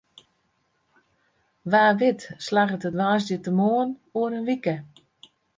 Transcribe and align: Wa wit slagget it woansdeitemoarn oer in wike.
Wa 1.71 1.83
wit 1.99 2.21
slagget 2.45 2.83
it 2.89 2.95
woansdeitemoarn 2.99 3.89
oer 4.19 4.31
in 4.37 4.47
wike. 4.49 4.75